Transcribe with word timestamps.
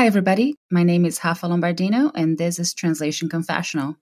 Hi, 0.00 0.06
everybody. 0.06 0.56
My 0.70 0.82
name 0.82 1.04
is 1.04 1.20
Rafa 1.22 1.46
Lombardino, 1.46 2.10
and 2.14 2.38
this 2.38 2.58
is 2.58 2.72
Translation 2.72 3.28
Confessional. 3.28 3.96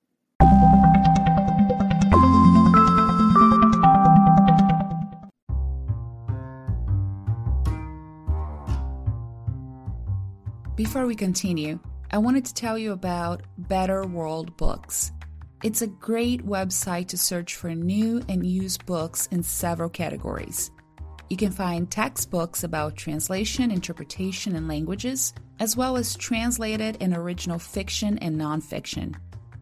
Before 10.76 11.04
we 11.04 11.16
continue, 11.16 11.81
I 12.12 12.19
wanted 12.19 12.44
to 12.44 12.54
tell 12.54 12.78
you 12.78 12.92
about 12.92 13.42
Better 13.58 14.06
World 14.06 14.56
Books. 14.56 15.10
It's 15.65 15.83
a 15.83 15.88
great 15.88 16.46
website 16.46 17.09
to 17.09 17.19
search 17.19 17.56
for 17.56 17.74
new 17.74 18.23
and 18.28 18.46
used 18.46 18.87
books 18.87 19.27
in 19.33 19.42
several 19.42 19.88
categories. 19.88 20.70
You 21.28 21.37
can 21.37 21.51
find 21.51 21.91
textbooks 21.91 22.62
about 22.62 22.95
translation, 22.95 23.73
interpretation, 23.73 24.55
and 24.55 24.69
languages, 24.69 25.34
as 25.61 25.77
well 25.77 25.97
as 25.97 26.16
translated 26.16 26.97
and 27.01 27.15
original 27.15 27.59
fiction 27.59 28.19
and 28.19 28.37
nonfiction. 28.37 29.14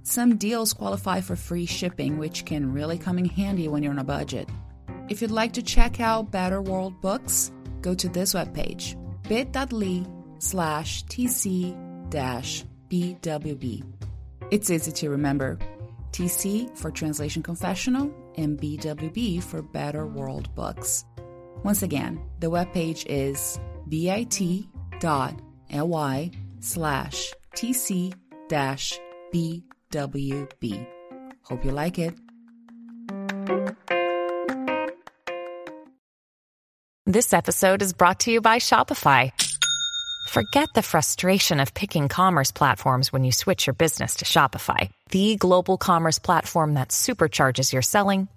Some 0.03 0.37
deals 0.37 0.73
qualify 0.73 1.21
for 1.21 1.37
free 1.37 1.67
shipping, 1.67 2.19
which 2.19 2.45
can 2.45 2.73
really 2.73 2.99
come 2.99 3.19
in 3.19 3.25
handy 3.25 3.69
when 3.69 3.83
you're 3.83 3.93
on 3.93 3.99
a 3.99 4.05
budget. 4.05 4.49
If 5.09 5.21
you'd 5.21 5.31
like 5.31 5.53
to 5.55 5.63
check 5.63 6.01
out 6.01 6.31
Better 6.31 6.63
World 6.63 7.01
Books, 7.01 7.51
go 7.81 7.95
to 7.95 8.09
this 8.09 8.35
webpage, 8.35 8.97
bit.ly 9.29 10.07
slash 10.39 11.05
tc 11.07 12.11
dash 12.11 12.65
bwb. 12.89 13.85
It's 14.51 14.71
easy 14.71 14.93
to 14.93 15.11
remember. 15.11 15.59
TC 16.13 16.77
for 16.79 16.91
Translation 16.91 17.43
Confessional 17.43 18.11
and 18.37 18.59
BWB 18.59 19.43
for 19.43 19.61
Better 19.61 20.07
World 20.07 20.55
Books. 20.55 21.05
Once 21.63 21.83
again, 21.83 22.21
the 22.39 22.51
webpage 22.51 23.05
is 23.07 23.59
bit.ly 23.89 25.37
slash 26.61 27.33
tc 27.55 28.15
dash 28.49 28.99
bwb. 29.33 30.87
Hope 31.43 31.65
you 31.65 31.71
like 31.71 31.99
it. 31.99 32.15
This 37.09 37.33
episode 37.33 37.83
is 37.83 37.93
brought 37.93 38.21
to 38.21 38.33
you 38.33 38.41
by 38.41 38.59
Shopify. 38.59 39.31
Forget 40.29 40.69
the 40.75 40.83
frustration 40.83 41.61
of 41.61 41.73
picking 41.73 42.09
commerce 42.09 42.51
platforms 42.51 43.13
when 43.13 43.23
you 43.23 43.31
switch 43.31 43.67
your 43.67 43.75
business 43.75 44.17
to 44.17 44.25
Shopify, 44.25 44.91
the 45.11 45.37
global 45.37 45.79
commerce 45.79 46.19
platform 46.19 46.75
that 46.75 46.89
supercharges 46.89 47.73
your 47.73 47.83
selling 47.83 48.29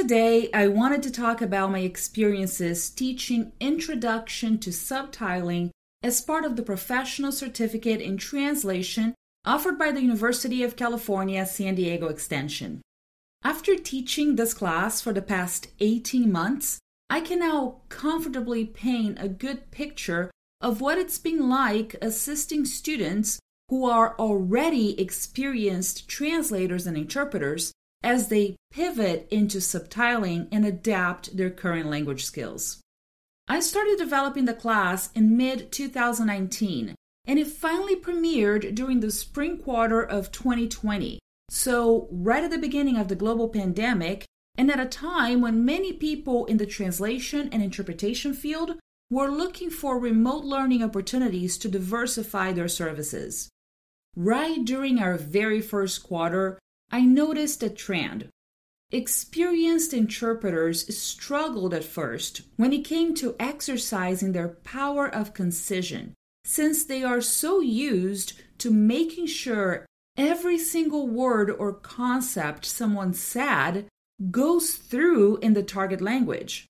Today, 0.00 0.48
I 0.54 0.66
wanted 0.66 1.02
to 1.02 1.10
talk 1.10 1.42
about 1.42 1.70
my 1.70 1.80
experiences 1.80 2.88
teaching 2.88 3.52
Introduction 3.60 4.56
to 4.60 4.70
Subtitling 4.70 5.72
as 6.02 6.22
part 6.22 6.46
of 6.46 6.56
the 6.56 6.62
Professional 6.62 7.30
Certificate 7.30 8.00
in 8.00 8.16
Translation 8.16 9.14
offered 9.44 9.78
by 9.78 9.92
the 9.92 10.00
University 10.00 10.62
of 10.62 10.74
California, 10.74 11.44
San 11.44 11.74
Diego 11.74 12.08
Extension. 12.08 12.80
After 13.44 13.76
teaching 13.76 14.36
this 14.36 14.54
class 14.54 15.02
for 15.02 15.12
the 15.12 15.20
past 15.20 15.66
18 15.80 16.32
months, 16.32 16.78
I 17.10 17.20
can 17.20 17.40
now 17.40 17.82
comfortably 17.90 18.64
paint 18.64 19.18
a 19.20 19.28
good 19.28 19.70
picture 19.70 20.30
of 20.62 20.80
what 20.80 20.96
it's 20.96 21.18
been 21.18 21.50
like 21.50 21.94
assisting 22.00 22.64
students 22.64 23.38
who 23.68 23.84
are 23.84 24.16
already 24.18 24.98
experienced 24.98 26.08
translators 26.08 26.86
and 26.86 26.96
interpreters 26.96 27.74
as 28.02 28.28
they 28.28 28.56
pivot 28.70 29.28
into 29.30 29.58
subtitling 29.58 30.48
and 30.50 30.64
adapt 30.64 31.36
their 31.36 31.50
current 31.50 31.88
language 31.88 32.24
skills. 32.24 32.80
I 33.48 33.60
started 33.60 33.98
developing 33.98 34.44
the 34.44 34.54
class 34.54 35.10
in 35.14 35.36
mid 35.36 35.72
2019 35.72 36.94
and 37.26 37.38
it 37.38 37.46
finally 37.46 37.96
premiered 37.96 38.74
during 38.74 39.00
the 39.00 39.10
spring 39.10 39.58
quarter 39.58 40.02
of 40.02 40.32
2020. 40.32 41.18
So, 41.50 42.08
right 42.10 42.44
at 42.44 42.50
the 42.50 42.58
beginning 42.58 42.96
of 42.96 43.08
the 43.08 43.14
global 43.14 43.48
pandemic, 43.48 44.24
and 44.56 44.70
at 44.70 44.80
a 44.80 44.86
time 44.86 45.40
when 45.40 45.64
many 45.64 45.92
people 45.92 46.46
in 46.46 46.56
the 46.56 46.66
translation 46.66 47.48
and 47.52 47.62
interpretation 47.62 48.34
field 48.34 48.78
were 49.10 49.30
looking 49.30 49.70
for 49.70 49.98
remote 49.98 50.44
learning 50.44 50.82
opportunities 50.82 51.58
to 51.58 51.68
diversify 51.68 52.52
their 52.52 52.68
services. 52.68 53.48
Right 54.16 54.64
during 54.64 54.98
our 54.98 55.16
very 55.16 55.60
first 55.60 56.02
quarter, 56.02 56.58
I 56.90 57.02
noticed 57.02 57.62
a 57.62 57.70
trend. 57.70 58.28
Experienced 58.90 59.94
interpreters 59.94 60.96
struggled 60.98 61.72
at 61.72 61.84
first 61.84 62.42
when 62.56 62.72
it 62.72 62.84
came 62.84 63.14
to 63.14 63.36
exercising 63.38 64.32
their 64.32 64.48
power 64.48 65.06
of 65.06 65.32
concision, 65.32 66.14
since 66.44 66.84
they 66.84 67.04
are 67.04 67.20
so 67.20 67.60
used 67.60 68.40
to 68.58 68.70
making 68.70 69.26
sure 69.26 69.86
every 70.16 70.58
single 70.58 71.06
word 71.06 71.50
or 71.50 71.72
concept 71.72 72.64
someone 72.64 73.14
said 73.14 73.86
goes 74.30 74.72
through 74.72 75.36
in 75.36 75.54
the 75.54 75.62
target 75.62 76.00
language. 76.00 76.66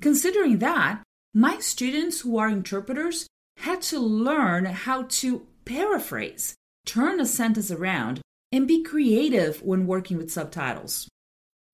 Considering 0.00 0.58
that, 0.58 1.02
my 1.32 1.58
students 1.60 2.20
who 2.20 2.36
are 2.36 2.48
interpreters 2.48 3.26
had 3.58 3.80
to 3.82 4.00
learn 4.00 4.64
how 4.64 5.04
to 5.04 5.46
paraphrase, 5.64 6.54
turn 6.84 7.20
a 7.20 7.24
sentence 7.24 7.70
around, 7.70 8.20
and 8.52 8.68
be 8.68 8.82
creative 8.82 9.62
when 9.62 9.86
working 9.86 10.18
with 10.18 10.30
subtitles. 10.30 11.08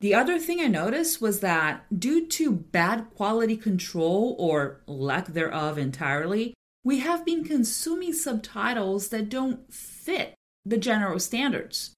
The 0.01 0.15
other 0.15 0.39
thing 0.39 0.61
I 0.61 0.69
noticed 0.69 1.21
was 1.21 1.41
that 1.41 1.85
due 1.99 2.27
to 2.29 2.53
bad 2.53 3.11
quality 3.17 3.57
control 3.57 4.37
or 4.39 4.81
lack 4.87 5.27
thereof 5.27 5.77
entirely, 5.77 6.55
we 6.85 7.01
have 7.01 7.25
been 7.25 7.43
consuming 7.43 8.13
subtitles 8.13 9.09
that 9.09 9.29
don't 9.29 9.73
fit 9.73 10.35
the 10.65 10.79
general 10.79 11.19
standards. 11.19 11.93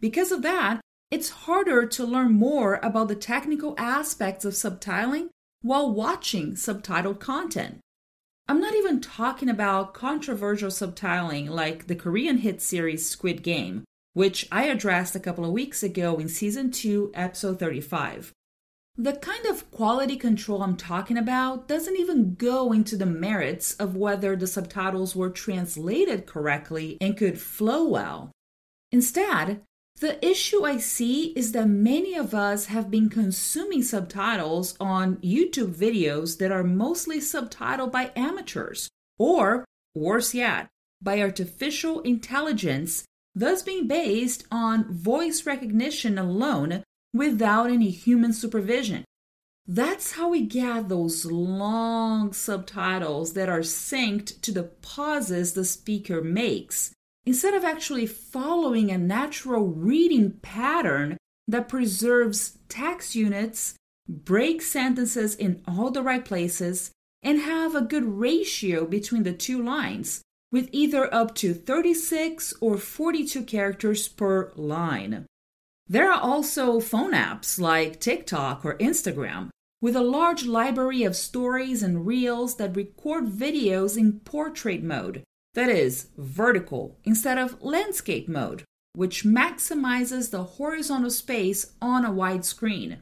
Because 0.00 0.32
of 0.32 0.42
that, 0.42 0.80
it's 1.10 1.28
harder 1.28 1.86
to 1.86 2.04
learn 2.04 2.32
more 2.32 2.80
about 2.82 3.08
the 3.08 3.14
technical 3.14 3.74
aspects 3.76 4.44
of 4.44 4.54
subtitling 4.54 5.28
while 5.60 5.92
watching 5.92 6.54
subtitled 6.54 7.20
content. 7.20 7.78
I'm 8.48 8.60
not 8.60 8.74
even 8.74 9.00
talking 9.00 9.48
about 9.48 9.94
controversial 9.94 10.70
subtitling 10.70 11.48
like 11.48 11.86
the 11.86 11.94
Korean 11.94 12.38
hit 12.38 12.60
series 12.60 13.08
Squid 13.08 13.42
Game, 13.42 13.84
which 14.14 14.48
I 14.50 14.64
addressed 14.64 15.14
a 15.14 15.20
couple 15.20 15.44
of 15.44 15.52
weeks 15.52 15.82
ago 15.82 16.16
in 16.16 16.28
season 16.28 16.70
2, 16.70 17.12
episode 17.14 17.60
35. 17.60 18.32
The 18.96 19.14
kind 19.14 19.44
of 19.46 19.68
quality 19.72 20.16
control 20.16 20.62
I'm 20.62 20.76
talking 20.76 21.18
about 21.18 21.66
doesn't 21.66 21.98
even 21.98 22.36
go 22.36 22.72
into 22.72 22.96
the 22.96 23.06
merits 23.06 23.74
of 23.74 23.96
whether 23.96 24.36
the 24.36 24.46
subtitles 24.46 25.16
were 25.16 25.30
translated 25.30 26.26
correctly 26.26 26.96
and 27.00 27.16
could 27.16 27.40
flow 27.40 27.88
well. 27.88 28.30
Instead, 28.92 29.62
the 30.00 30.24
issue 30.24 30.64
I 30.64 30.78
see 30.78 31.32
is 31.36 31.50
that 31.52 31.68
many 31.68 32.14
of 32.14 32.34
us 32.34 32.66
have 32.66 32.90
been 32.90 33.08
consuming 33.08 33.82
subtitles 33.82 34.76
on 34.78 35.16
YouTube 35.16 35.74
videos 35.74 36.38
that 36.38 36.52
are 36.52 36.64
mostly 36.64 37.18
subtitled 37.18 37.90
by 37.90 38.12
amateurs, 38.14 38.88
or 39.18 39.64
worse 39.94 40.34
yet, 40.34 40.68
by 41.02 41.20
artificial 41.20 42.00
intelligence, 42.00 43.04
thus 43.34 43.62
being 43.62 43.86
based 43.86 44.44
on 44.50 44.92
voice 44.92 45.46
recognition 45.46 46.18
alone 46.18 46.82
without 47.12 47.70
any 47.70 47.90
human 47.90 48.32
supervision. 48.32 49.04
That's 49.66 50.12
how 50.12 50.28
we 50.28 50.42
get 50.42 50.88
those 50.88 51.24
long 51.24 52.32
subtitles 52.32 53.32
that 53.32 53.48
are 53.48 53.60
synced 53.60 54.42
to 54.42 54.52
the 54.52 54.64
pauses 54.64 55.54
the 55.54 55.64
speaker 55.64 56.20
makes 56.20 56.92
instead 57.24 57.54
of 57.54 57.64
actually 57.64 58.06
following 58.06 58.90
a 58.90 58.98
natural 58.98 59.66
reading 59.66 60.32
pattern 60.42 61.16
that 61.48 61.68
preserves 61.68 62.58
text 62.68 63.14
units, 63.14 63.74
breaks 64.08 64.66
sentences 64.66 65.34
in 65.34 65.62
all 65.66 65.90
the 65.90 66.02
right 66.02 66.24
places, 66.24 66.90
and 67.22 67.40
have 67.40 67.74
a 67.74 67.80
good 67.80 68.04
ratio 68.04 68.84
between 68.84 69.22
the 69.22 69.32
two 69.32 69.62
lines, 69.62 70.20
with 70.54 70.68
either 70.70 71.12
up 71.12 71.34
to 71.34 71.52
36 71.52 72.54
or 72.60 72.78
42 72.78 73.42
characters 73.42 74.06
per 74.06 74.52
line. 74.54 75.26
There 75.88 76.08
are 76.12 76.20
also 76.20 76.78
phone 76.78 77.10
apps 77.10 77.58
like 77.58 77.98
TikTok 77.98 78.64
or 78.64 78.78
Instagram 78.78 79.48
with 79.82 79.96
a 79.96 80.10
large 80.18 80.46
library 80.46 81.02
of 81.02 81.16
stories 81.16 81.82
and 81.82 82.06
reels 82.06 82.54
that 82.58 82.76
record 82.76 83.24
videos 83.26 83.98
in 83.98 84.20
portrait 84.20 84.84
mode 84.84 85.24
that 85.54 85.68
is, 85.68 86.06
vertical 86.16 86.98
instead 87.02 87.36
of 87.36 87.60
landscape 87.60 88.28
mode, 88.28 88.62
which 88.92 89.24
maximizes 89.24 90.30
the 90.30 90.44
horizontal 90.44 91.10
space 91.10 91.72
on 91.82 92.04
a 92.04 92.12
wide 92.12 92.44
screen. 92.44 92.98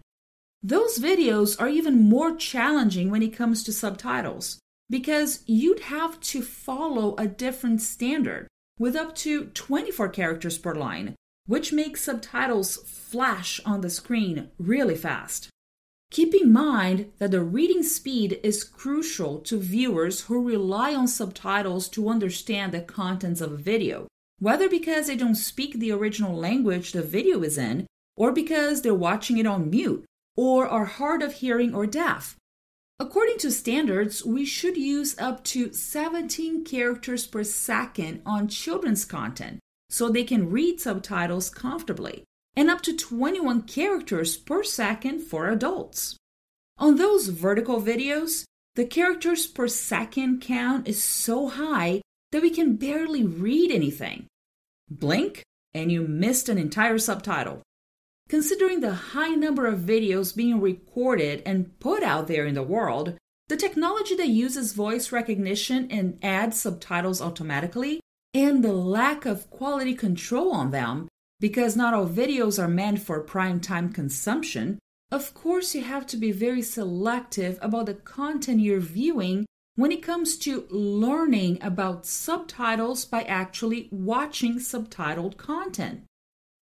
Those 0.62 0.98
videos 0.98 1.60
are 1.60 1.68
even 1.68 2.08
more 2.08 2.34
challenging 2.34 3.10
when 3.10 3.22
it 3.22 3.36
comes 3.36 3.62
to 3.64 3.74
subtitles 3.74 4.58
because 4.92 5.42
you'd 5.46 5.80
have 5.80 6.20
to 6.20 6.42
follow 6.42 7.16
a 7.16 7.26
different 7.26 7.80
standard 7.80 8.46
with 8.78 8.94
up 8.94 9.14
to 9.14 9.46
24 9.46 10.10
characters 10.10 10.58
per 10.58 10.74
line, 10.74 11.14
which 11.46 11.72
makes 11.72 12.02
subtitles 12.02 12.76
flash 12.76 13.58
on 13.64 13.80
the 13.80 13.88
screen 13.88 14.50
really 14.58 14.94
fast. 14.94 15.48
Keep 16.10 16.34
in 16.34 16.52
mind 16.52 17.10
that 17.18 17.30
the 17.30 17.42
reading 17.42 17.82
speed 17.82 18.38
is 18.42 18.64
crucial 18.64 19.38
to 19.38 19.58
viewers 19.58 20.22
who 20.22 20.46
rely 20.46 20.94
on 20.94 21.08
subtitles 21.08 21.88
to 21.88 22.10
understand 22.10 22.72
the 22.72 22.82
contents 22.82 23.40
of 23.40 23.50
a 23.50 23.56
video, 23.56 24.06
whether 24.40 24.68
because 24.68 25.06
they 25.06 25.16
don't 25.16 25.36
speak 25.36 25.72
the 25.72 25.90
original 25.90 26.36
language 26.36 26.92
the 26.92 27.00
video 27.00 27.42
is 27.42 27.56
in, 27.56 27.86
or 28.14 28.30
because 28.30 28.82
they're 28.82 28.92
watching 28.92 29.38
it 29.38 29.46
on 29.46 29.70
mute, 29.70 30.04
or 30.36 30.68
are 30.68 30.84
hard 30.84 31.22
of 31.22 31.32
hearing 31.32 31.74
or 31.74 31.86
deaf. 31.86 32.36
According 33.02 33.38
to 33.38 33.50
standards, 33.50 34.24
we 34.24 34.44
should 34.44 34.76
use 34.76 35.18
up 35.18 35.42
to 35.46 35.72
17 35.72 36.64
characters 36.64 37.26
per 37.26 37.42
second 37.42 38.22
on 38.24 38.46
children's 38.46 39.04
content 39.04 39.58
so 39.90 40.08
they 40.08 40.22
can 40.22 40.52
read 40.52 40.80
subtitles 40.80 41.50
comfortably 41.50 42.22
and 42.54 42.70
up 42.70 42.80
to 42.82 42.96
21 42.96 43.62
characters 43.62 44.36
per 44.36 44.62
second 44.62 45.18
for 45.18 45.48
adults. 45.48 46.16
On 46.78 46.94
those 46.94 47.26
vertical 47.26 47.82
videos, 47.82 48.44
the 48.76 48.86
characters 48.86 49.48
per 49.48 49.66
second 49.66 50.40
count 50.40 50.86
is 50.86 51.02
so 51.02 51.48
high 51.48 52.02
that 52.30 52.42
we 52.42 52.50
can 52.50 52.76
barely 52.76 53.24
read 53.24 53.72
anything. 53.72 54.26
Blink, 54.88 55.42
and 55.74 55.90
you 55.90 56.06
missed 56.06 56.48
an 56.48 56.56
entire 56.56 56.98
subtitle. 56.98 57.62
Considering 58.28 58.80
the 58.80 58.94
high 58.94 59.34
number 59.34 59.66
of 59.66 59.80
videos 59.80 60.34
being 60.34 60.60
recorded 60.60 61.42
and 61.44 61.78
put 61.80 62.02
out 62.02 62.28
there 62.28 62.46
in 62.46 62.54
the 62.54 62.62
world, 62.62 63.16
the 63.48 63.56
technology 63.56 64.16
that 64.16 64.28
uses 64.28 64.72
voice 64.72 65.12
recognition 65.12 65.86
and 65.90 66.18
adds 66.22 66.58
subtitles 66.60 67.20
automatically, 67.20 68.00
and 68.32 68.64
the 68.64 68.72
lack 68.72 69.26
of 69.26 69.50
quality 69.50 69.94
control 69.94 70.52
on 70.52 70.70
them 70.70 71.08
because 71.40 71.76
not 71.76 71.92
all 71.92 72.06
videos 72.06 72.62
are 72.62 72.68
meant 72.68 73.00
for 73.00 73.20
prime 73.20 73.60
time 73.60 73.92
consumption, 73.92 74.78
of 75.10 75.34
course 75.34 75.74
you 75.74 75.82
have 75.82 76.06
to 76.06 76.16
be 76.16 76.30
very 76.30 76.62
selective 76.62 77.58
about 77.60 77.86
the 77.86 77.94
content 77.94 78.60
you're 78.60 78.80
viewing 78.80 79.44
when 79.74 79.90
it 79.90 80.02
comes 80.02 80.36
to 80.38 80.66
learning 80.70 81.58
about 81.60 82.06
subtitles 82.06 83.04
by 83.04 83.22
actually 83.24 83.88
watching 83.90 84.58
subtitled 84.58 85.36
content. 85.36 86.04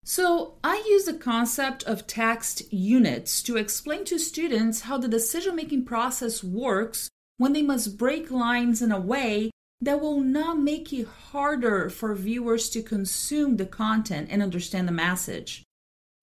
So, 0.05 0.55
I 0.63 0.83
use 0.87 1.05
the 1.05 1.13
concept 1.13 1.83
of 1.83 2.07
text 2.07 2.71
units 2.73 3.41
to 3.43 3.55
explain 3.55 4.03
to 4.05 4.19
students 4.19 4.81
how 4.81 4.97
the 4.97 5.07
decision 5.07 5.55
making 5.55 5.85
process 5.85 6.43
works 6.43 7.09
when 7.37 7.53
they 7.53 7.61
must 7.61 7.97
break 7.97 8.29
lines 8.29 8.81
in 8.81 8.91
a 8.91 8.99
way 8.99 9.51
that 9.79 10.01
will 10.01 10.19
not 10.19 10.59
make 10.59 10.91
it 10.91 11.07
harder 11.07 11.89
for 11.89 12.13
viewers 12.15 12.69
to 12.69 12.81
consume 12.81 13.57
the 13.57 13.65
content 13.65 14.27
and 14.29 14.41
understand 14.41 14.87
the 14.87 14.93
message. 14.93 15.63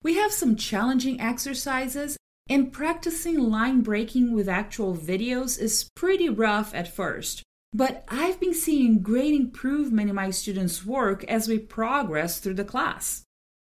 We 0.02 0.14
have 0.14 0.32
some 0.32 0.56
challenging 0.56 1.20
exercises, 1.20 2.16
and 2.48 2.72
practicing 2.72 3.38
line 3.38 3.80
breaking 3.80 4.32
with 4.32 4.48
actual 4.48 4.96
videos 4.96 5.58
is 5.58 5.88
pretty 5.94 6.28
rough 6.28 6.74
at 6.74 6.92
first. 6.92 7.42
But 7.72 8.04
I've 8.08 8.40
been 8.40 8.54
seeing 8.54 9.02
great 9.02 9.34
improvement 9.34 10.10
in 10.10 10.16
my 10.16 10.30
students' 10.30 10.84
work 10.84 11.22
as 11.24 11.48
we 11.48 11.58
progress 11.58 12.40
through 12.40 12.54
the 12.54 12.64
class. 12.64 13.22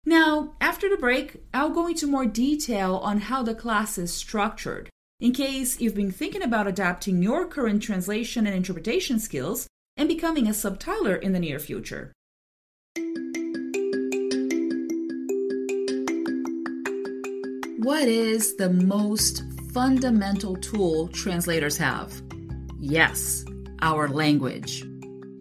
Now, 0.05 0.55
after 0.61 0.89
the 0.89 0.97
break, 0.97 1.45
I'll 1.53 1.71
go 1.71 1.87
into 1.87 2.07
more 2.07 2.27
detail 2.27 2.97
on 2.97 3.21
how 3.21 3.43
the 3.43 3.55
class 3.55 3.99
is 3.99 4.13
structured 4.13 4.89
in 5.21 5.33
case 5.33 5.81
you've 5.81 5.95
been 5.95 6.11
thinking 6.11 6.43
about 6.43 6.67
adapting 6.67 7.23
your 7.23 7.47
current 7.47 7.83
translation 7.83 8.47
and 8.47 8.57
interpretation 8.57 9.19
skills 9.19 9.67
and 9.99 10.09
becoming 10.09 10.47
a 10.47 10.53
subtitler 10.53 11.21
in 11.21 11.33
the 11.33 11.39
near 11.39 11.59
future. 11.59 12.13
What 17.83 18.09
is 18.09 18.57
the 18.57 18.71
most 18.71 19.45
fundamental 19.73 20.57
tool 20.57 21.09
translators 21.09 21.77
have? 21.77 22.23
Yes, 22.79 23.45
our 23.83 24.09
language. 24.09 24.90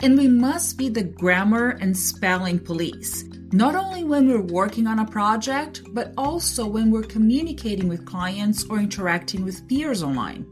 And 0.01 0.17
we 0.17 0.27
must 0.27 0.77
be 0.77 0.89
the 0.89 1.03
grammar 1.03 1.77
and 1.81 1.97
spelling 1.97 2.59
police 2.59 3.25
not 3.51 3.75
only 3.75 4.03
when 4.03 4.27
we're 4.27 4.41
working 4.41 4.85
on 4.85 4.99
a 4.99 5.05
project, 5.05 5.81
but 5.91 6.13
also 6.17 6.67
when 6.67 6.91
we're 6.91 7.01
communicating 7.01 7.87
with 7.87 8.05
clients 8.05 8.63
or 8.69 8.77
interacting 8.77 9.43
with 9.43 9.67
peers 9.67 10.03
online. 10.03 10.45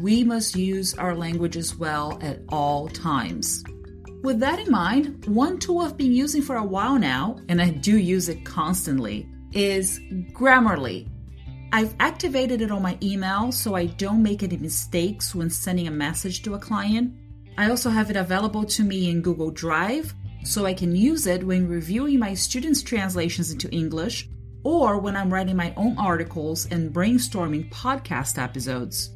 We 0.00 0.24
must 0.24 0.56
use 0.56 0.94
our 0.94 1.14
language 1.14 1.56
as 1.56 1.76
well 1.76 2.18
at 2.20 2.40
all 2.48 2.88
times. 2.88 3.62
With 4.22 4.40
that 4.40 4.58
in 4.58 4.70
mind, 4.70 5.24
one 5.26 5.58
tool 5.58 5.80
I've 5.80 5.96
been 5.96 6.12
using 6.12 6.42
for 6.42 6.56
a 6.56 6.64
while 6.64 6.98
now, 6.98 7.36
and 7.48 7.62
I 7.62 7.70
do 7.70 7.98
use 7.98 8.28
it 8.28 8.44
constantly, 8.44 9.28
is 9.52 10.00
Grammarly. 10.32 11.08
I've 11.72 11.94
activated 12.00 12.62
it 12.62 12.70
on 12.70 12.82
my 12.82 12.98
email 13.02 13.52
so 13.52 13.74
I 13.74 13.86
don't 13.86 14.22
make 14.22 14.42
any 14.42 14.56
mistakes 14.56 15.34
when 15.34 15.50
sending 15.50 15.86
a 15.86 15.92
message 15.92 16.42
to 16.44 16.54
a 16.54 16.58
client. 16.58 17.14
I 17.56 17.70
also 17.70 17.90
have 17.90 18.10
it 18.10 18.16
available 18.16 18.64
to 18.64 18.82
me 18.82 19.10
in 19.10 19.22
Google 19.22 19.50
Drive 19.50 20.14
so 20.44 20.66
I 20.66 20.74
can 20.74 20.94
use 20.94 21.26
it 21.26 21.44
when 21.44 21.68
reviewing 21.68 22.18
my 22.18 22.34
students' 22.34 22.82
translations 22.82 23.50
into 23.50 23.70
English 23.70 24.28
or 24.64 24.98
when 24.98 25.16
I'm 25.16 25.32
writing 25.32 25.56
my 25.56 25.72
own 25.76 25.96
articles 25.98 26.66
and 26.66 26.92
brainstorming 26.92 27.70
podcast 27.70 28.42
episodes. 28.42 29.10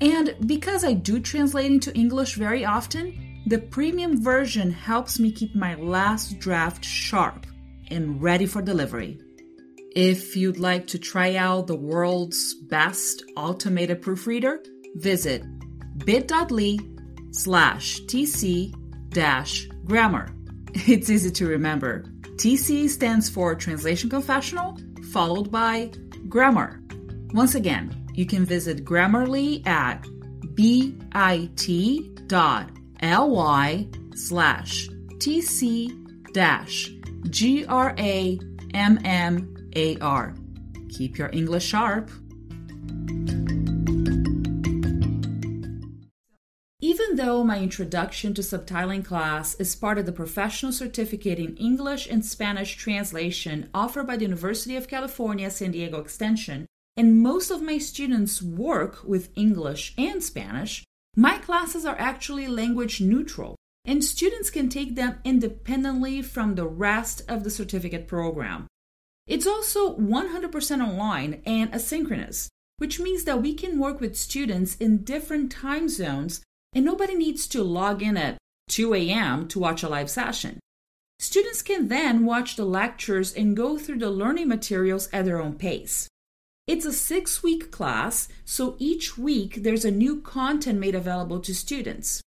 And 0.00 0.34
because 0.46 0.84
I 0.84 0.92
do 0.92 1.20
translate 1.20 1.70
into 1.70 1.94
English 1.94 2.34
very 2.34 2.64
often, 2.64 3.42
the 3.46 3.58
premium 3.58 4.22
version 4.22 4.70
helps 4.70 5.18
me 5.18 5.32
keep 5.32 5.54
my 5.54 5.74
last 5.74 6.38
draft 6.38 6.84
sharp 6.84 7.46
and 7.88 8.22
ready 8.22 8.46
for 8.46 8.62
delivery. 8.62 9.18
If 9.96 10.36
you'd 10.36 10.58
like 10.58 10.86
to 10.88 10.98
try 10.98 11.36
out 11.36 11.66
the 11.66 11.76
world's 11.76 12.54
best 12.54 13.24
automated 13.36 14.02
proofreader, 14.02 14.62
visit 14.96 15.42
bit.ly 16.04 16.78
slash 17.30 18.00
tc 18.02 18.74
dash 19.10 19.68
grammar. 19.84 20.28
It's 20.74 21.10
easy 21.10 21.30
to 21.32 21.46
remember. 21.46 22.04
TC 22.36 22.88
stands 22.88 23.28
for 23.28 23.54
Translation 23.54 24.08
Confessional, 24.08 24.78
followed 25.12 25.50
by 25.50 25.90
Grammar. 26.28 26.80
Once 27.34 27.54
again, 27.54 28.06
you 28.14 28.24
can 28.24 28.44
visit 28.44 28.84
Grammarly 28.84 29.66
at 29.66 30.06
bit.ly 30.54 31.08
slash 34.14 34.88
tc 35.18 36.32
dash 36.32 36.90
g-r-a-m-m-a-r. 37.28 37.94
Keep 40.88 41.18
your 41.18 41.30
English 41.32 41.64
sharp. 41.66 42.10
Though 47.20 47.44
my 47.44 47.58
introduction 47.58 48.32
to 48.32 48.40
subtitling 48.40 49.04
class 49.04 49.54
is 49.56 49.76
part 49.76 49.98
of 49.98 50.06
the 50.06 50.12
professional 50.12 50.72
certificate 50.72 51.38
in 51.38 51.54
English 51.58 52.08
and 52.08 52.24
Spanish 52.24 52.76
translation 52.76 53.68
offered 53.74 54.06
by 54.06 54.16
the 54.16 54.22
University 54.22 54.74
of 54.74 54.88
California 54.88 55.50
San 55.50 55.72
Diego 55.72 56.00
Extension, 56.00 56.64
and 56.96 57.22
most 57.22 57.50
of 57.50 57.60
my 57.60 57.76
students 57.76 58.40
work 58.40 59.00
with 59.04 59.28
English 59.36 59.92
and 59.98 60.24
Spanish, 60.24 60.82
my 61.14 61.36
classes 61.36 61.84
are 61.84 61.98
actually 61.98 62.48
language 62.48 63.02
neutral, 63.02 63.54
and 63.84 64.02
students 64.02 64.48
can 64.48 64.70
take 64.70 64.94
them 64.94 65.18
independently 65.22 66.22
from 66.22 66.54
the 66.54 66.66
rest 66.66 67.20
of 67.28 67.44
the 67.44 67.50
certificate 67.50 68.08
program. 68.08 68.66
It's 69.26 69.46
also 69.46 69.94
100% 69.94 70.88
online 70.88 71.42
and 71.44 71.70
asynchronous, 71.70 72.48
which 72.78 72.98
means 72.98 73.24
that 73.24 73.42
we 73.42 73.52
can 73.52 73.78
work 73.78 74.00
with 74.00 74.16
students 74.16 74.74
in 74.76 75.04
different 75.04 75.52
time 75.52 75.90
zones 75.90 76.40
and 76.72 76.84
nobody 76.84 77.14
needs 77.14 77.46
to 77.48 77.62
log 77.62 78.02
in 78.02 78.16
at 78.16 78.38
2 78.68 78.94
a.m. 78.94 79.48
to 79.48 79.58
watch 79.58 79.82
a 79.82 79.88
live 79.88 80.10
session. 80.10 80.58
Students 81.18 81.60
can 81.60 81.88
then 81.88 82.24
watch 82.24 82.56
the 82.56 82.64
lectures 82.64 83.34
and 83.34 83.56
go 83.56 83.76
through 83.76 83.98
the 83.98 84.10
learning 84.10 84.48
materials 84.48 85.08
at 85.12 85.24
their 85.26 85.40
own 85.40 85.54
pace. 85.54 86.08
It's 86.66 86.86
a 86.86 86.92
six 86.92 87.42
week 87.42 87.70
class, 87.70 88.28
so 88.44 88.76
each 88.78 89.18
week 89.18 89.62
there's 89.62 89.84
a 89.84 89.90
new 89.90 90.22
content 90.22 90.78
made 90.78 90.94
available 90.94 91.40
to 91.40 91.54
students. 91.54 92.22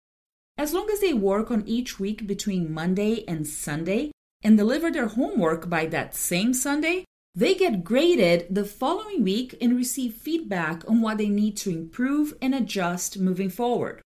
As 0.56 0.72
long 0.72 0.88
as 0.90 1.00
they 1.00 1.12
work 1.12 1.50
on 1.50 1.66
each 1.66 1.98
week 1.98 2.26
between 2.26 2.72
Monday 2.72 3.24
and 3.26 3.46
Sunday 3.46 4.12
and 4.42 4.56
deliver 4.56 4.90
their 4.90 5.08
homework 5.08 5.68
by 5.68 5.86
that 5.86 6.14
same 6.14 6.54
Sunday, 6.54 7.04
they 7.34 7.54
get 7.54 7.82
graded 7.82 8.46
the 8.48 8.64
following 8.64 9.24
week 9.24 9.56
and 9.60 9.74
receive 9.74 10.14
feedback 10.14 10.88
on 10.88 11.00
what 11.00 11.18
they 11.18 11.28
need 11.28 11.56
to 11.56 11.70
improve 11.70 12.34
and 12.40 12.54
adjust 12.54 13.18
moving 13.18 13.50
forward. 13.50 14.03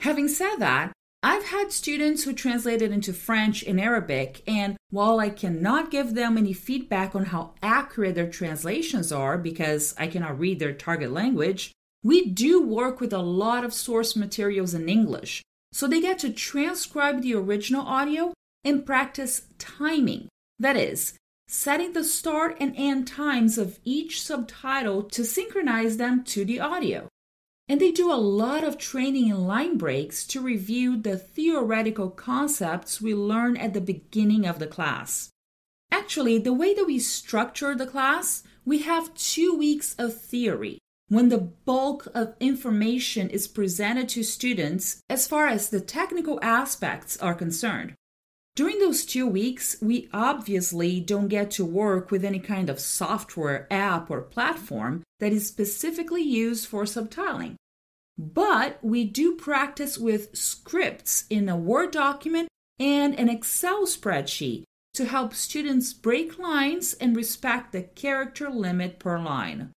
Having 0.00 0.28
said 0.28 0.56
that, 0.56 0.92
I've 1.22 1.44
had 1.44 1.72
students 1.72 2.24
who 2.24 2.32
translated 2.32 2.90
into 2.90 3.12
French 3.12 3.62
and 3.62 3.78
Arabic, 3.78 4.42
and 4.46 4.78
while 4.88 5.20
I 5.20 5.28
cannot 5.28 5.90
give 5.90 6.14
them 6.14 6.38
any 6.38 6.54
feedback 6.54 7.14
on 7.14 7.26
how 7.26 7.52
accurate 7.62 8.14
their 8.14 8.30
translations 8.30 9.12
are 9.12 9.36
because 9.36 9.94
I 9.98 10.06
cannot 10.06 10.38
read 10.38 10.58
their 10.58 10.72
target 10.72 11.12
language, 11.12 11.72
we 12.02 12.24
do 12.24 12.62
work 12.62 12.98
with 12.98 13.12
a 13.12 13.18
lot 13.18 13.62
of 13.62 13.74
source 13.74 14.16
materials 14.16 14.72
in 14.72 14.88
English. 14.88 15.42
So 15.72 15.86
they 15.86 16.00
get 16.00 16.18
to 16.20 16.32
transcribe 16.32 17.20
the 17.20 17.34
original 17.34 17.86
audio 17.86 18.32
and 18.64 18.86
practice 18.86 19.42
timing. 19.58 20.28
That 20.58 20.78
is, 20.78 21.12
setting 21.46 21.92
the 21.92 22.04
start 22.04 22.56
and 22.58 22.74
end 22.74 23.06
times 23.06 23.58
of 23.58 23.78
each 23.84 24.22
subtitle 24.22 25.02
to 25.02 25.24
synchronize 25.26 25.98
them 25.98 26.24
to 26.24 26.46
the 26.46 26.58
audio. 26.58 27.08
And 27.70 27.80
they 27.80 27.92
do 27.92 28.10
a 28.10 28.14
lot 28.14 28.64
of 28.64 28.78
training 28.78 29.28
in 29.28 29.46
line 29.46 29.78
breaks 29.78 30.26
to 30.26 30.40
review 30.40 30.96
the 30.96 31.16
theoretical 31.16 32.10
concepts 32.10 33.00
we 33.00 33.14
learn 33.14 33.56
at 33.56 33.74
the 33.74 33.80
beginning 33.80 34.44
of 34.44 34.58
the 34.58 34.66
class. 34.66 35.30
Actually, 35.92 36.38
the 36.38 36.52
way 36.52 36.74
that 36.74 36.86
we 36.86 36.98
structure 36.98 37.76
the 37.76 37.86
class, 37.86 38.42
we 38.64 38.78
have 38.78 39.14
two 39.14 39.54
weeks 39.54 39.94
of 40.00 40.20
theory 40.20 40.80
when 41.06 41.28
the 41.28 41.38
bulk 41.38 42.08
of 42.12 42.34
information 42.40 43.30
is 43.30 43.46
presented 43.46 44.08
to 44.08 44.24
students 44.24 45.00
as 45.08 45.28
far 45.28 45.46
as 45.46 45.70
the 45.70 45.80
technical 45.80 46.40
aspects 46.42 47.16
are 47.18 47.34
concerned. 47.34 47.94
During 48.56 48.78
those 48.78 49.04
two 49.04 49.26
weeks, 49.26 49.76
we 49.80 50.08
obviously 50.12 51.00
don't 51.00 51.28
get 51.28 51.50
to 51.52 51.64
work 51.64 52.10
with 52.10 52.24
any 52.24 52.40
kind 52.40 52.68
of 52.68 52.80
software, 52.80 53.66
app, 53.70 54.10
or 54.10 54.20
platform 54.20 55.02
that 55.20 55.32
is 55.32 55.46
specifically 55.46 56.22
used 56.22 56.66
for 56.66 56.84
subtitling. 56.84 57.54
But 58.18 58.78
we 58.82 59.04
do 59.04 59.36
practice 59.36 59.96
with 59.96 60.36
scripts 60.36 61.24
in 61.30 61.48
a 61.48 61.56
Word 61.56 61.90
document 61.92 62.48
and 62.78 63.18
an 63.18 63.28
Excel 63.28 63.86
spreadsheet 63.86 64.64
to 64.94 65.04
help 65.04 65.32
students 65.34 65.92
break 65.92 66.38
lines 66.38 66.94
and 66.94 67.16
respect 67.16 67.72
the 67.72 67.82
character 67.82 68.50
limit 68.50 68.98
per 68.98 69.18
line. 69.18 69.70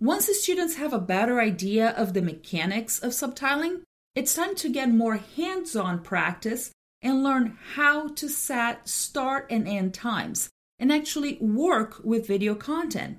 Once 0.00 0.26
the 0.26 0.34
students 0.34 0.76
have 0.76 0.92
a 0.92 0.98
better 0.98 1.40
idea 1.40 1.90
of 1.90 2.12
the 2.12 2.22
mechanics 2.22 2.98
of 2.98 3.12
subtitling, 3.12 3.82
it's 4.14 4.34
time 4.34 4.54
to 4.56 4.68
get 4.68 4.88
more 4.88 5.16
hands 5.16 5.76
on 5.76 6.02
practice 6.02 6.70
and 7.02 7.22
learn 7.22 7.58
how 7.74 8.08
to 8.08 8.28
set 8.28 8.88
start 8.88 9.46
and 9.50 9.68
end 9.68 9.94
times 9.94 10.48
and 10.78 10.92
actually 10.92 11.38
work 11.40 12.00
with 12.04 12.26
video 12.26 12.54
content. 12.54 13.18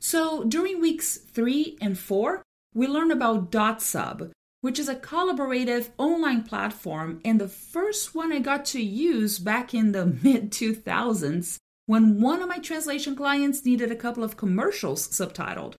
So 0.00 0.44
during 0.44 0.80
weeks 0.80 1.16
three 1.16 1.76
and 1.80 1.98
four, 1.98 2.42
we 2.74 2.86
learn 2.86 3.10
about 3.10 3.50
DotSub, 3.50 4.30
which 4.60 4.78
is 4.78 4.88
a 4.88 4.94
collaborative 4.94 5.90
online 5.98 6.42
platform 6.42 7.20
and 7.24 7.40
the 7.40 7.48
first 7.48 8.14
one 8.14 8.32
I 8.32 8.38
got 8.38 8.64
to 8.66 8.82
use 8.82 9.38
back 9.38 9.74
in 9.74 9.92
the 9.92 10.06
mid 10.22 10.50
2000s 10.50 11.56
when 11.86 12.20
one 12.20 12.42
of 12.42 12.48
my 12.48 12.58
translation 12.58 13.16
clients 13.16 13.64
needed 13.64 13.90
a 13.90 13.96
couple 13.96 14.22
of 14.22 14.36
commercials 14.36 15.08
subtitled. 15.08 15.74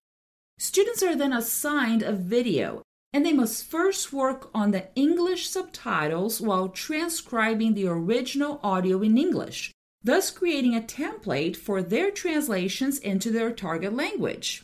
Students 0.58 1.04
are 1.04 1.16
then 1.16 1.32
assigned 1.32 2.02
a 2.02 2.12
video 2.12 2.82
and 3.12 3.26
they 3.26 3.34
must 3.34 3.66
first 3.66 4.14
work 4.14 4.50
on 4.54 4.72
the 4.72 4.88
English 4.96 5.50
subtitles 5.50 6.40
while 6.40 6.70
transcribing 6.70 7.74
the 7.74 7.88
original 7.88 8.60
audio 8.64 9.02
in 9.02 9.18
English, 9.18 9.72
thus 10.04 10.30
creating 10.30 10.76
a 10.76 10.82
template 10.82 11.56
for 11.56 11.82
their 11.82 12.12
translations 12.12 13.00
into 13.00 13.32
their 13.32 13.52
target 13.52 13.94
language. 13.94 14.64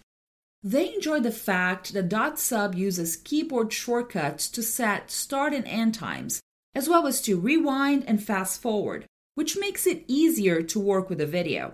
They 0.62 0.94
enjoy 0.94 1.20
the 1.20 1.32
fact 1.32 1.94
that 1.94 2.10
DotSub 2.10 2.76
uses 2.76 3.18
keyboard 3.18 3.72
shortcuts 3.72 4.50
to 4.50 4.64
set 4.64 5.12
start 5.12 5.54
and 5.54 5.66
end 5.68 5.94
times, 5.94 6.42
as 6.74 6.90
well 6.90 7.06
as 7.06 7.22
to 7.22 7.40
rewind 7.40 8.04
and 8.08 8.24
fast 8.24 8.62
forward, 8.62 9.06
which 9.36 9.58
makes 9.58 9.86
it 9.86 10.06
easier 10.08 10.62
to 10.64 10.80
work 10.80 11.10
with 11.10 11.20
the 11.20 11.28
video. 11.28 11.74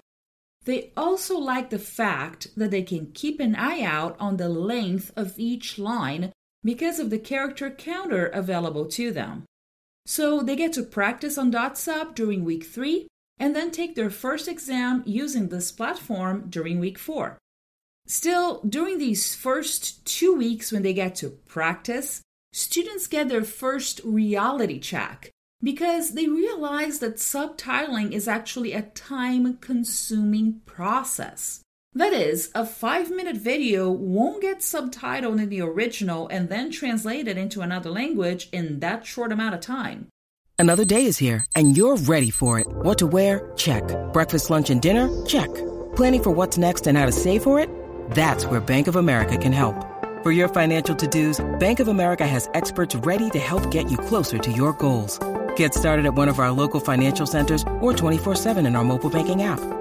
They 0.64 0.92
also 0.96 1.38
like 1.38 1.70
the 1.70 1.80
fact 1.80 2.48
that 2.56 2.72
they 2.72 2.84
can 2.84 3.12
keep 3.14 3.40
an 3.40 3.56
eye 3.56 3.82
out 3.82 4.16
on 4.20 4.38
the 4.38 4.50
length 4.50 5.12
of 5.16 5.40
each 5.40 5.80
line 5.80 6.32
because 6.64 7.00
of 7.00 7.10
the 7.10 7.20
character 7.20 7.70
counter 7.70 8.28
available 8.28 8.86
to 8.86 9.12
them. 9.12 9.46
So 10.06 10.42
they 10.42 10.56
get 10.56 10.74
to 10.74 10.84
practice 10.84 11.38
on 11.38 11.52
DotSub 11.52 12.16
during 12.16 12.44
week 12.44 12.66
three 12.66 13.08
and 13.40 13.56
then 13.56 13.72
take 13.72 13.96
their 13.96 14.10
first 14.10 14.48
exam 14.48 15.04
using 15.06 15.48
this 15.48 15.72
platform 15.72 16.46
during 16.50 16.80
week 16.80 17.00
four. 17.00 17.38
Still, 18.08 18.62
during 18.68 18.98
these 18.98 19.36
first 19.36 20.06
two 20.06 20.36
weeks 20.36 20.72
when 20.72 20.84
they 20.84 20.94
get 20.94 21.16
to 21.16 21.30
practice, 21.30 22.22
students 22.52 23.08
get 23.08 23.30
their 23.30 23.44
first 23.44 24.02
reality 24.04 24.80
check 24.80 25.30
because 25.64 26.12
they 26.12 26.28
realize 26.28 27.00
that 27.00 27.18
subtitling 27.18 28.12
is 28.12 28.28
actually 28.28 28.74
a 28.74 28.82
time 28.82 29.58
consuming 29.58 30.62
process. 30.66 31.62
That 31.94 32.14
is, 32.14 32.52
a 32.56 32.66
five 32.66 33.12
minute 33.12 33.36
video 33.36 33.92
won't 33.92 34.42
get 34.42 34.60
subtitled 34.60 35.42
in 35.42 35.50
the 35.50 35.62
original 35.62 36.28
and 36.30 36.48
then 36.48 36.72
translated 36.72 37.38
into 37.38 37.60
another 37.60 37.90
language 37.90 38.48
in 38.54 38.80
that 38.80 39.06
short 39.06 39.34
amount 39.34 39.56
of 39.56 39.62
time. 39.62 40.08
Another 40.58 40.86
day 40.86 41.06
is 41.06 41.18
here, 41.18 41.46
and 41.56 41.76
you're 41.76 41.98
ready 41.98 42.30
for 42.30 42.60
it. 42.60 42.68
What 42.70 42.98
to 43.00 43.08
wear? 43.08 43.52
Check. 43.58 43.84
Breakfast, 44.14 44.50
lunch, 44.50 44.70
and 44.70 44.82
dinner? 44.82 45.10
Check. 45.26 45.54
Planning 45.96 46.24
for 46.24 46.32
what's 46.32 46.58
next 46.58 46.88
and 46.88 46.98
how 46.98 47.08
to 47.08 47.12
save 47.12 47.44
for 47.44 47.60
it? 47.60 47.70
That's 48.12 48.46
where 48.46 48.62
Bank 48.62 48.88
of 48.88 48.96
America 48.96 49.38
can 49.38 49.52
help. 49.52 49.76
For 50.24 50.32
your 50.32 50.48
financial 50.48 50.96
to-dos, 50.96 51.44
Bank 51.60 51.80
of 51.82 51.88
America 51.90 52.26
has 52.26 52.48
experts 52.54 52.96
ready 52.96 53.30
to 53.32 53.40
help 53.40 53.70
get 53.70 53.92
you 53.92 53.98
closer 53.98 54.38
to 54.38 54.52
your 54.52 54.74
goals. 54.74 55.20
Get 55.56 55.74
started 55.74 56.06
at 56.06 56.14
one 56.14 56.30
of 56.30 56.40
our 56.40 56.52
local 56.52 56.80
financial 56.80 57.26
centers 57.26 57.64
or 57.82 57.92
24-7 57.92 58.66
in 58.66 58.76
our 58.76 58.84
mobile 58.84 59.10
banking 59.10 59.42
app. 59.42 59.81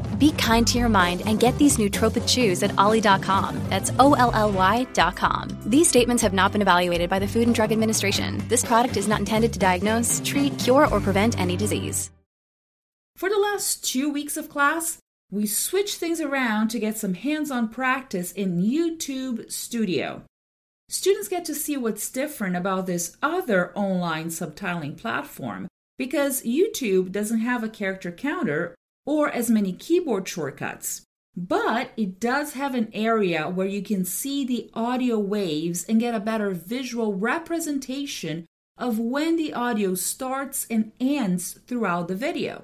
Be 0.21 0.31
kind 0.33 0.67
to 0.67 0.77
your 0.77 0.87
mind 0.87 1.23
and 1.25 1.39
get 1.39 1.57
these 1.57 1.77
nootropic 1.77 2.27
chews 2.27 2.61
at 2.61 2.77
olly.com. 2.77 3.59
That's 3.69 3.91
O 3.97 4.13
L 4.13 4.29
L 4.35 4.51
Y.com. 4.51 5.47
These 5.65 5.87
statements 5.87 6.21
have 6.21 6.31
not 6.31 6.51
been 6.51 6.61
evaluated 6.61 7.09
by 7.09 7.17
the 7.17 7.27
Food 7.27 7.47
and 7.47 7.55
Drug 7.55 7.71
Administration. 7.71 8.37
This 8.47 8.63
product 8.63 8.97
is 8.97 9.07
not 9.07 9.19
intended 9.19 9.51
to 9.53 9.57
diagnose, 9.57 10.21
treat, 10.23 10.59
cure, 10.59 10.85
or 10.93 10.99
prevent 10.99 11.39
any 11.39 11.57
disease. 11.57 12.11
For 13.15 13.29
the 13.29 13.39
last 13.39 13.83
two 13.83 14.13
weeks 14.13 14.37
of 14.37 14.47
class, 14.47 14.99
we 15.31 15.47
switched 15.47 15.97
things 15.97 16.21
around 16.21 16.67
to 16.69 16.79
get 16.79 16.99
some 16.99 17.15
hands 17.15 17.49
on 17.49 17.69
practice 17.69 18.31
in 18.31 18.61
YouTube 18.61 19.51
Studio. 19.51 20.21
Students 20.87 21.29
get 21.29 21.45
to 21.45 21.55
see 21.55 21.77
what's 21.77 22.11
different 22.11 22.55
about 22.55 22.85
this 22.85 23.17
other 23.23 23.71
online 23.75 24.27
subtitling 24.27 24.97
platform 24.97 25.67
because 25.97 26.43
YouTube 26.43 27.11
doesn't 27.11 27.39
have 27.39 27.63
a 27.63 27.69
character 27.69 28.11
counter 28.11 28.75
or 29.05 29.29
as 29.29 29.49
many 29.49 29.73
keyboard 29.73 30.27
shortcuts. 30.27 31.03
But 31.35 31.91
it 31.95 32.19
does 32.19 32.53
have 32.53 32.75
an 32.75 32.89
area 32.93 33.49
where 33.49 33.67
you 33.67 33.81
can 33.81 34.03
see 34.03 34.45
the 34.45 34.69
audio 34.73 35.17
waves 35.17 35.85
and 35.85 35.99
get 35.99 36.13
a 36.13 36.19
better 36.19 36.51
visual 36.51 37.13
representation 37.13 38.45
of 38.77 38.99
when 38.99 39.37
the 39.37 39.53
audio 39.53 39.95
starts 39.95 40.67
and 40.69 40.91
ends 40.99 41.53
throughout 41.67 42.07
the 42.07 42.15
video. 42.15 42.63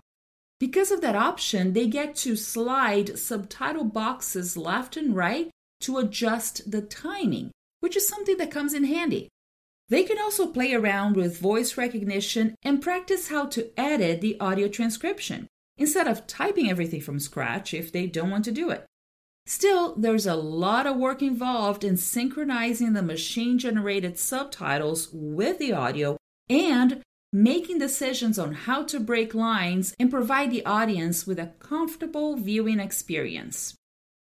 Because 0.60 0.92
of 0.92 1.02
that 1.02 1.16
option, 1.16 1.74
they 1.74 1.88
get 1.88 2.16
to 2.18 2.36
slide 2.36 3.18
subtitle 3.18 3.84
boxes 3.84 4.58
left 4.58 4.98
and 4.98 5.16
right 5.16 5.50
to 5.82 5.98
adjust 5.98 6.70
the 6.70 6.82
timing, 6.82 7.52
which 7.80 7.96
is 7.96 8.08
something 8.08 8.38
that 8.38 8.52
comes 8.52 8.74
in 8.74 8.84
handy. 8.84 9.30
They 9.90 10.04
can 10.04 10.20
also 10.20 10.48
play 10.48 10.74
around 10.74 11.16
with 11.16 11.40
voice 11.40 11.78
recognition 11.78 12.56
and 12.64 12.82
practice 12.82 13.30
how 13.30 13.46
to 13.48 13.70
edit 13.80 14.20
the 14.20 14.38
audio 14.40 14.68
transcription 14.68 15.48
instead 15.78 16.08
of 16.08 16.28
typing 16.28 16.70
everything 16.70 17.02
from 17.02 17.20
scratch 17.20 17.74
if 17.74 17.92
they 17.92 18.08
don't 18.08 18.32
want 18.32 18.46
to 18.46 18.52
do 18.52 18.70
it. 18.70 18.86
Still, 19.46 19.96
there's 19.96 20.26
a 20.26 20.36
lot 20.36 20.86
of 20.86 20.98
work 20.98 21.22
involved 21.22 21.84
in 21.84 21.96
synchronizing 21.96 22.94
the 22.94 23.02
machine 23.02 23.58
generated 23.58 24.20
subtitles 24.20 25.10
with 25.14 25.58
the 25.58 25.72
audio 25.72 26.18
and 26.50 27.02
making 27.32 27.80
decisions 27.80 28.38
on 28.38 28.54
how 28.54 28.84
to 28.84 29.00
break 29.00 29.34
lines 29.34 29.96
and 30.00 30.12
provide 30.12 30.52
the 30.52 30.66
audience 30.66 31.26
with 31.26 31.40
a 31.40 31.54
comfortable 31.60 32.36
viewing 32.36 32.80
experience. 32.80 33.76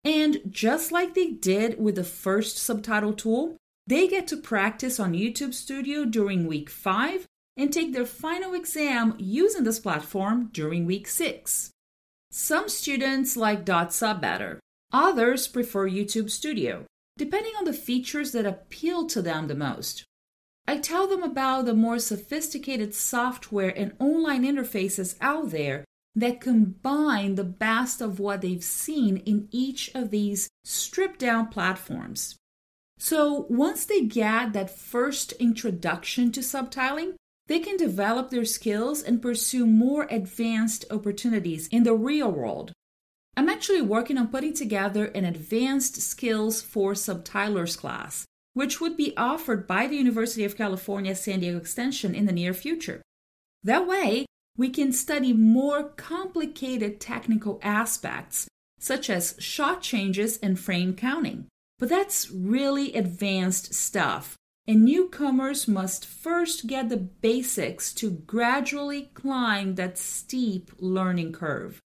And 0.03 0.41
just 0.49 0.91
like 0.91 1.13
they 1.13 1.31
did 1.31 1.79
with 1.79 1.95
the 1.95 2.03
first 2.03 2.57
subtitle 2.57 3.13
tool, 3.13 3.57
they 3.87 4.07
get 4.07 4.27
to 4.27 4.37
practice 4.37 4.99
on 4.99 5.13
YouTube 5.13 5.53
Studio 5.53 6.05
during 6.05 6.45
week 6.45 6.69
5 6.69 7.25
and 7.57 7.71
take 7.71 7.93
their 7.93 8.05
final 8.05 8.53
exam 8.53 9.15
using 9.17 9.63
this 9.63 9.79
platform 9.79 10.49
during 10.51 10.85
week 10.85 11.07
six. 11.07 11.71
Some 12.31 12.67
students 12.67 13.37
like 13.37 13.65
DotSub 13.65 14.19
better, 14.19 14.59
others 14.91 15.47
prefer 15.47 15.89
YouTube 15.89 16.29
Studio, 16.29 16.85
depending 17.17 17.53
on 17.57 17.65
the 17.65 17.73
features 17.73 18.33
that 18.33 18.45
appeal 18.45 19.07
to 19.07 19.21
them 19.21 19.47
the 19.47 19.55
most. 19.55 20.03
I 20.67 20.79
tell 20.79 21.07
them 21.07 21.23
about 21.23 21.65
the 21.65 21.73
more 21.73 21.99
sophisticated 21.99 22.93
software 22.93 23.69
and 23.69 23.93
online 23.99 24.43
interfaces 24.43 25.15
out 25.21 25.51
there 25.51 25.85
that 26.15 26.41
combine 26.41 27.35
the 27.35 27.43
best 27.43 28.01
of 28.01 28.19
what 28.19 28.41
they've 28.41 28.63
seen 28.63 29.17
in 29.17 29.47
each 29.51 29.91
of 29.93 30.11
these 30.11 30.49
stripped 30.63 31.19
down 31.19 31.47
platforms. 31.47 32.35
So 32.97 33.45
once 33.49 33.85
they 33.85 34.01
get 34.01 34.53
that 34.53 34.75
first 34.75 35.33
introduction 35.33 36.31
to 36.31 36.39
subtitling, 36.39 37.15
they 37.47 37.59
can 37.59 37.77
develop 37.77 38.29
their 38.29 38.45
skills 38.45 39.01
and 39.01 39.21
pursue 39.21 39.65
more 39.65 40.07
advanced 40.09 40.85
opportunities 40.89 41.67
in 41.67 41.83
the 41.83 41.93
real 41.93 42.31
world. 42.31 42.71
I'm 43.37 43.49
actually 43.49 43.81
working 43.81 44.17
on 44.17 44.29
putting 44.29 44.53
together 44.53 45.05
an 45.07 45.25
advanced 45.25 46.01
skills 46.01 46.61
for 46.61 46.93
subtitlers 46.93 47.77
class, 47.77 48.25
which 48.53 48.79
would 48.79 48.95
be 48.95 49.15
offered 49.17 49.67
by 49.67 49.87
the 49.87 49.97
University 49.97 50.45
of 50.45 50.57
California 50.57 51.13
San 51.15 51.41
Diego 51.41 51.57
Extension 51.57 52.15
in 52.15 52.25
the 52.25 52.31
near 52.31 52.53
future. 52.53 53.01
That 53.63 53.85
way, 53.85 54.25
we 54.57 54.69
can 54.69 54.93
study 54.93 55.33
more 55.33 55.83
complicated 55.83 57.01
technical 57.01 57.59
aspects, 57.61 58.47
such 58.79 59.09
as 59.09 59.35
shot 59.37 59.81
changes 59.81 60.37
and 60.37 60.57
frame 60.57 60.95
counting. 60.95 61.47
But 61.77 61.89
that's 61.89 62.31
really 62.31 62.93
advanced 62.93 63.73
stuff, 63.73 64.37
and 64.67 64.83
newcomers 64.83 65.67
must 65.67 66.05
first 66.05 66.65
get 66.65 66.89
the 66.89 66.97
basics 66.97 67.93
to 67.93 68.09
gradually 68.09 69.11
climb 69.13 69.75
that 69.75 69.97
steep 69.97 70.71
learning 70.79 71.31
curve. 71.31 71.79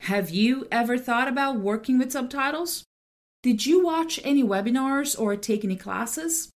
Have 0.00 0.30
you 0.30 0.66
ever 0.72 0.98
thought 0.98 1.28
about 1.28 1.60
working 1.60 1.98
with 1.98 2.10
subtitles? 2.10 2.84
Did 3.42 3.64
you 3.64 3.84
watch 3.84 4.20
any 4.24 4.42
webinars 4.42 5.18
or 5.18 5.36
take 5.36 5.64
any 5.64 5.76
classes? 5.76 6.50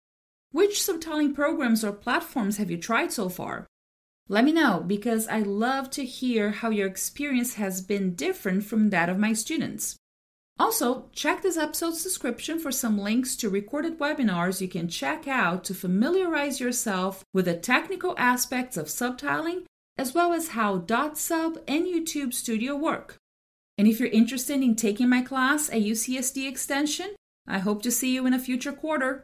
Which 0.51 0.79
subtitling 0.79 1.36
programs 1.36 1.84
or 1.84 1.91
platforms 1.91 2.58
have 2.58 2.72
you 2.72 2.77
tried 2.77 3.12
so 3.12 3.27
far? 3.27 3.67
Let 4.29 4.46
me 4.46 4.53
know 4.53 4.82
because 4.86 5.27
I 5.27 5.39
love 5.39 5.89
to 5.91 6.05
hear 6.05 6.51
how 6.51 6.70
your 6.70 6.88
experience 6.88 7.55
has 7.55 7.82
been 7.82 8.15
different 8.15 8.63
from 8.63 8.89
that 8.91 9.10
of 9.10 9.20
my 9.20 9.34
students. 9.34 9.98
Also, 10.60 11.10
check 11.13 11.41
this 11.41 11.57
episode's 11.57 12.03
description 12.03 12.60
for 12.60 12.72
some 12.72 12.98
links 12.98 13.36
to 13.36 13.50
recorded 13.50 13.98
webinars 14.00 14.62
you 14.62 14.67
can 14.67 14.88
check 14.88 15.27
out 15.27 15.63
to 15.63 15.74
familiarize 15.74 16.60
yourself 16.60 17.24
with 17.33 17.45
the 17.45 17.55
technical 17.55 18.13
aspects 18.17 18.77
of 18.77 18.86
subtitling 18.86 19.63
as 19.98 20.13
well 20.13 20.33
as 20.33 20.50
how 20.50 20.79
DotSub 20.79 21.57
and 21.67 21.86
YouTube 21.86 22.33
Studio 22.33 22.75
work. 22.75 23.17
And 23.77 23.88
if 23.88 24.00
you're 24.00 24.10
interested 24.10 24.62
in 24.62 24.75
taking 24.75 25.10
my 25.10 25.22
class 25.22 25.69
at 25.69 25.81
UCSD 25.81 26.48
Extension, 26.48 27.15
I 27.48 27.60
hope 27.60 27.81
to 27.83 27.91
see 27.91 28.13
you 28.13 28.25
in 28.25 28.33
a 28.33 28.39
future 28.39 28.72
quarter. 28.72 29.24